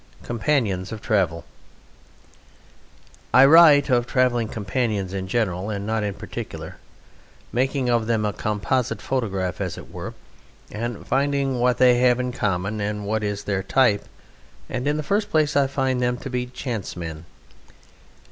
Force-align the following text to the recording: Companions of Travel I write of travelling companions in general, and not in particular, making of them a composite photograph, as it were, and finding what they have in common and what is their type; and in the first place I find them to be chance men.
Companions 0.23 0.91
of 0.91 0.99
Travel 0.99 1.45
I 3.35 3.45
write 3.45 3.87
of 3.91 4.07
travelling 4.07 4.47
companions 4.47 5.13
in 5.13 5.27
general, 5.27 5.69
and 5.69 5.85
not 5.85 6.01
in 6.03 6.15
particular, 6.15 6.77
making 7.53 7.87
of 7.87 8.07
them 8.07 8.25
a 8.25 8.33
composite 8.33 8.99
photograph, 8.99 9.61
as 9.61 9.77
it 9.77 9.91
were, 9.91 10.15
and 10.71 11.05
finding 11.05 11.59
what 11.59 11.77
they 11.77 11.99
have 11.99 12.19
in 12.19 12.31
common 12.31 12.81
and 12.81 13.05
what 13.05 13.21
is 13.23 13.43
their 13.43 13.61
type; 13.61 14.05
and 14.67 14.87
in 14.87 14.97
the 14.97 15.03
first 15.03 15.29
place 15.29 15.55
I 15.55 15.67
find 15.67 16.01
them 16.01 16.17
to 16.17 16.31
be 16.31 16.47
chance 16.47 16.97
men. 16.97 17.25